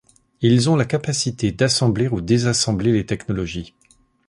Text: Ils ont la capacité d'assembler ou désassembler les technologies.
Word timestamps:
Ils 0.41 0.67
ont 0.67 0.75
la 0.75 0.85
capacité 0.85 1.51
d'assembler 1.51 2.07
ou 2.07 2.21
désassembler 2.21 2.91
les 2.91 3.05
technologies. 3.05 3.75